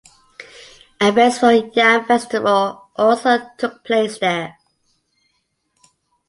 [0.99, 4.57] Events for Yam Festival also took place there.